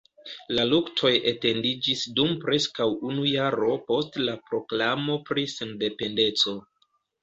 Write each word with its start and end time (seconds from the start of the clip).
La 0.59 0.63
luktoj 0.69 1.11
etendiĝis 1.31 2.07
dum 2.21 2.33
preskaŭ 2.47 2.89
unu 3.11 3.29
jaro 3.35 3.71
post 3.93 4.21
la 4.27 4.39
proklamo 4.51 5.23
pri 5.31 5.49
sendependeco. 5.59 6.61